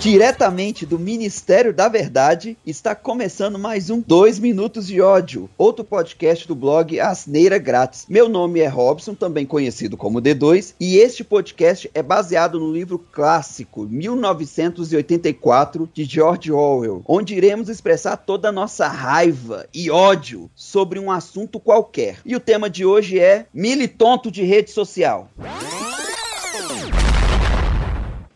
Diretamente 0.00 0.86
do 0.86 0.96
Ministério 0.96 1.72
da 1.72 1.88
Verdade, 1.88 2.56
está 2.64 2.94
começando 2.94 3.58
mais 3.58 3.90
um 3.90 4.00
2 4.00 4.38
Minutos 4.38 4.86
de 4.86 5.00
Ódio, 5.00 5.50
outro 5.58 5.84
podcast 5.84 6.46
do 6.46 6.54
blog 6.54 7.00
Asneira 7.00 7.58
Grátis. 7.58 8.06
Meu 8.08 8.28
nome 8.28 8.60
é 8.60 8.68
Robson, 8.68 9.12
também 9.12 9.44
conhecido 9.44 9.96
como 9.96 10.22
D2, 10.22 10.74
e 10.78 10.98
este 10.98 11.24
podcast 11.24 11.90
é 11.92 12.00
baseado 12.00 12.60
no 12.60 12.72
livro 12.72 12.96
clássico 13.10 13.88
1984 13.90 15.90
de 15.92 16.04
George 16.04 16.52
Orwell, 16.52 17.02
onde 17.04 17.34
iremos 17.34 17.68
expressar 17.68 18.18
toda 18.18 18.50
a 18.50 18.52
nossa 18.52 18.86
raiva 18.86 19.66
e 19.74 19.90
ódio 19.90 20.48
sobre 20.54 21.00
um 21.00 21.10
assunto 21.10 21.58
qualquer. 21.58 22.18
E 22.24 22.36
o 22.36 22.40
tema 22.40 22.70
de 22.70 22.86
hoje 22.86 23.18
é 23.18 23.46
militonto 23.52 24.30
de 24.30 24.44
rede 24.44 24.70
social. 24.70 25.28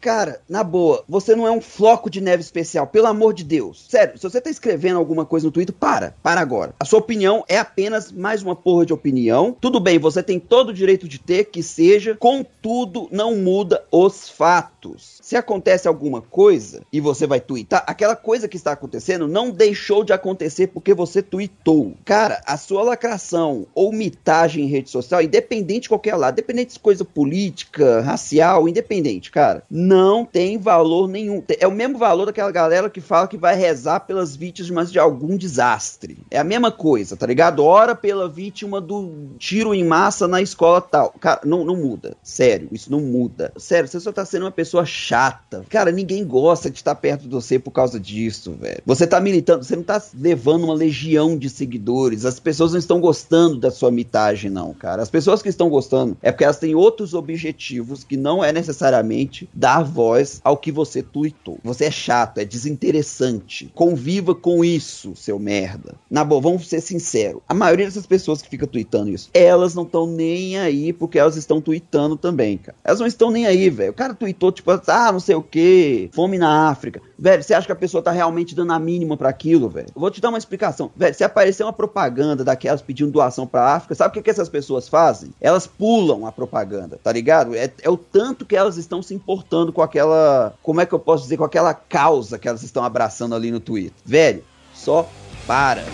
Cara, 0.03 0.41
na 0.49 0.65
boa, 0.65 1.05
você 1.09 1.37
não 1.37 1.47
é 1.47 1.51
um 1.53 1.61
floco 1.61 2.11
de 2.11 2.21
neve 2.21 2.43
especial, 2.43 2.89
pelo 2.89 3.07
amor 3.07 3.33
de 3.33 3.45
Deus. 3.45 3.87
Sério, 3.89 4.19
se 4.19 4.25
você 4.25 4.41
tá 4.41 4.51
escrevendo 4.51 4.99
alguma 4.99 5.25
coisa 5.25 5.47
no 5.47 5.53
Twitter, 5.53 5.73
para, 5.73 6.13
para 6.21 6.41
agora. 6.41 6.75
A 6.81 6.85
sua 6.85 6.99
opinião 6.99 7.45
é 7.47 7.57
apenas 7.57 8.11
mais 8.11 8.43
uma 8.43 8.57
porra 8.57 8.85
de 8.85 8.93
opinião. 8.93 9.57
Tudo 9.61 9.79
bem, 9.79 10.01
você 10.01 10.21
tem 10.21 10.41
todo 10.41 10.71
o 10.71 10.75
direito 10.75 11.07
de 11.07 11.21
ter 11.21 11.45
que 11.45 11.63
seja, 11.63 12.17
contudo, 12.17 13.07
não 13.13 13.37
muda 13.37 13.85
os 13.93 14.29
fatos. 14.29 15.21
Se 15.23 15.37
acontece 15.37 15.87
alguma 15.87 16.21
coisa 16.21 16.83
e 16.93 17.01
você 17.01 17.25
vai 17.25 17.39
twittar, 17.39 17.85
aquela 17.87 18.17
coisa 18.17 18.49
que 18.49 18.57
está 18.57 18.73
acontecendo 18.73 19.29
não 19.29 19.53
deixou 19.53 20.03
de 20.03 20.13
acontecer 20.13 20.67
porque 20.67 20.93
você 20.95 21.23
tweetou. 21.23 21.95
Cara, 22.05 22.43
a 22.45 22.57
sua 22.57 22.83
lacração 22.83 23.69
ou 23.73 23.93
mitagem 23.93 24.65
em 24.65 24.69
rede 24.69 24.91
social, 24.91 25.23
independente 25.23 25.83
de 25.83 25.91
qualquer 25.91 26.17
lado, 26.17 26.35
independente 26.35 26.75
de 26.75 26.81
coisa 26.81 27.05
política, 27.05 28.01
racial, 28.01 28.69
independente, 28.69 29.31
cara, 29.31 29.63
não 29.71 29.92
tem 30.25 30.59
valor 30.59 31.09
nenhum. 31.09 31.43
É 31.59 31.67
o 31.67 31.73
mesmo 31.73 31.99
valor 31.99 32.27
daquela 32.27 32.51
galera 32.51 32.91
que 32.91 33.01
fala 33.01 33.29
que 33.29 33.37
vai 33.37 33.55
rezar 33.55 34.01
pelas 34.01 34.37
vítimas 34.37 34.91
de 34.91 34.99
algum 34.99 35.37
desastre. 35.37 36.19
É 36.31 36.39
a 36.39 36.45
mesma 36.45 36.71
coisa, 36.71 37.17
tá 37.17 37.27
ligado? 37.27 37.65
Ora 37.65 37.95
pela 37.95 38.29
vítima 38.29 38.81
do 38.81 39.31
tiro 39.39 39.75
em 39.75 39.85
massa 39.85 40.27
na 40.29 40.41
escola 40.41 40.81
tal. 40.81 41.15
Cara, 41.21 41.41
não, 41.45 41.65
não 41.65 41.77
muda. 41.77 42.17
Sério, 42.23 42.69
isso 42.73 42.91
não 42.91 43.01
muda. 43.01 43.53
Sério, 43.57 43.89
você 43.89 44.01
só 44.01 44.13
tá 44.13 44.25
sendo 44.25 44.45
uma 44.45 44.51
pessoa 44.51 44.85
chata. 44.85 45.65
Cara, 45.69 45.91
ninguém 45.91 46.25
gosta 46.25 46.71
de 46.71 46.77
estar 46.77 46.95
perto 46.95 47.23
de 47.23 47.29
você 47.29 47.59
por 47.59 47.71
causa 47.71 47.99
disso, 47.99 48.53
velho. 48.53 48.83
Você 48.87 49.07
tá 49.07 49.21
militando, 49.21 49.65
você 49.65 49.77
não 49.77 49.83
tá 49.83 50.03
levando 50.15 50.65
uma 50.65 50.75
legião 50.75 51.37
de 51.37 51.49
seguidores. 51.49 52.25
As 52.25 52.39
pessoas 52.39 52.73
não 52.73 52.79
estão 52.79 53.01
gostando 53.01 53.59
da 53.59 53.71
sua 53.71 53.91
mitagem, 53.91 54.51
não, 54.51 54.73
cara. 54.73 55.03
As 55.03 55.11
pessoas 55.11 55.43
que 55.43 55.49
estão 55.49 55.69
gostando 55.69 56.17
é 56.23 56.31
porque 56.31 56.45
elas 56.45 56.59
têm 56.59 56.75
outros 56.75 57.15
objetivos 57.15 58.05
que 58.05 58.17
não 58.17 58.43
é 58.43 58.53
necessariamente 58.53 59.49
dar 59.53 59.82
dar 59.83 59.91
voz 59.91 60.41
ao 60.45 60.57
que 60.57 60.71
você 60.71 61.03
tuitou. 61.03 61.59
Você 61.65 61.87
é 61.87 61.91
chato, 61.91 62.39
é 62.39 62.45
desinteressante. 62.45 63.71
Conviva 63.75 64.35
com 64.35 64.65
isso, 64.65 65.15
seu 65.17 65.39
merda. 65.39 65.95
Na 66.11 66.25
boa, 66.25 66.41
vamos 66.41 66.69
ser 66.69 66.81
sinceros. 66.81 67.43
A 67.49 67.55
maioria 67.55 67.87
dessas 67.87 68.07
pessoas 68.07 68.41
que 68.41 68.49
fica 68.49 68.67
tweetando 68.67 69.11
isso, 69.11 69.29
elas 69.35 69.75
não 69.75 69.83
estão 69.83 70.07
nem 70.07 70.59
aí 70.59 70.93
porque 70.93 71.19
elas 71.19 71.37
estão 71.37 71.61
tweetando 71.61 72.17
também, 72.17 72.57
cara. 72.57 72.77
Elas 72.85 73.01
não 73.01 73.07
estão 73.07 73.31
nem 73.31 73.47
aí, 73.47 73.69
velho. 73.69 73.91
O 73.91 73.95
cara 73.95 74.15
tweetou, 74.15 74.53
tipo, 74.53 74.71
ah, 74.71 75.13
não 75.13 75.21
sei 75.21 75.35
o 75.35 75.43
que, 75.43 76.11
fome 76.13 76.39
na 76.39 76.69
África. 76.69 77.03
Velho, 77.19 77.43
você 77.43 77.55
acha 77.55 77.67
que 77.67 77.73
a 77.73 77.77
pessoa 77.77 78.03
tá 78.03 78.11
realmente 78.11 78.55
dando 78.55 78.73
a 78.73 78.79
mínima 78.79 79.17
para 79.17 79.29
aquilo, 79.29 79.69
velho? 79.69 79.89
vou 79.95 80.11
te 80.11 80.21
dar 80.21 80.31
uma 80.31 80.39
explicação. 80.39 80.91
Velho, 80.97 81.15
se 81.15 81.23
aparecer 81.23 81.63
uma 81.63 81.73
propaganda 81.73 82.45
daquelas 82.45 82.83
pedindo 82.83 83.13
doação 83.13 83.47
pra 83.47 83.75
África, 83.75 83.95
sabe 83.95 84.11
o 84.11 84.15
que, 84.15 84.23
que 84.23 84.31
essas 84.31 84.49
pessoas 84.49 84.89
fazem? 84.89 85.31
Elas 85.41 85.67
pulam 85.67 86.27
a 86.27 86.33
propaganda, 86.33 86.99
tá 87.03 87.13
ligado? 87.13 87.55
É, 87.55 87.71
é 87.81 87.89
o 87.89 87.97
tanto 87.97 88.45
que 88.45 88.57
elas 88.57 88.77
estão 88.77 89.03
se 89.03 89.15
importando 89.15 89.72
com 89.73 89.83
aquela. 89.83 90.55
Como 90.63 90.81
é 90.81 90.87
que 90.87 90.93
eu 90.93 90.99
posso 90.99 91.25
dizer? 91.25 91.37
Com 91.37 91.45
aquela 91.45 91.75
causa 91.75 92.39
que 92.39 92.47
elas 92.47 92.63
estão 92.63 92.85
abraçando 92.85 93.35
ali 93.35 93.51
no 93.51 93.61
Twitter. 93.61 93.93
Velho, 94.05 94.45
só 94.75 95.09
para. 95.47 95.85